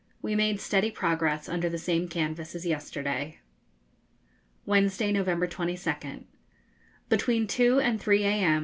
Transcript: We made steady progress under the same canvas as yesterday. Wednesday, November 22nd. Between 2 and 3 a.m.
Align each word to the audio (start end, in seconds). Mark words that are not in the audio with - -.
We 0.23 0.33
made 0.33 0.59
steady 0.59 0.89
progress 0.89 1.47
under 1.47 1.69
the 1.69 1.77
same 1.77 2.07
canvas 2.07 2.55
as 2.55 2.65
yesterday. 2.65 3.37
Wednesday, 4.65 5.11
November 5.11 5.47
22nd. 5.47 6.23
Between 7.07 7.45
2 7.45 7.79
and 7.79 8.01
3 8.01 8.23
a.m. 8.23 8.59